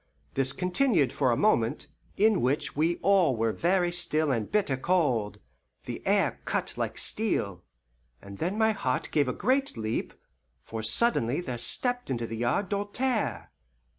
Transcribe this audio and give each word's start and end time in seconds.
This 0.33 0.51
continued 0.51 1.13
for 1.13 1.29
a 1.29 1.37
moment, 1.37 1.85
in 2.17 2.41
which 2.41 2.75
we 2.75 2.95
all 3.03 3.35
were 3.35 3.51
very 3.51 3.91
still 3.91 4.31
and 4.31 4.51
bitter 4.51 4.75
cold 4.75 5.39
the 5.85 6.01
air 6.07 6.41
cut 6.45 6.75
like 6.75 6.97
steel 6.97 7.63
and 8.19 8.39
then 8.39 8.57
my 8.57 8.71
heart 8.71 9.09
gave 9.11 9.27
a 9.27 9.31
great 9.31 9.77
leap, 9.77 10.15
for 10.63 10.81
suddenly 10.81 11.39
there 11.39 11.59
stepped 11.59 12.09
into 12.09 12.25
the 12.25 12.37
yard 12.37 12.67
Doltaire. 12.69 13.51